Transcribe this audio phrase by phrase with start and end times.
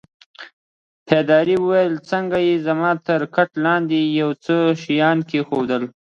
[1.07, 5.83] پادري وویل: څنګه يې؟ زما تر کټ لاندي يې یو څه شیان کښېښوول.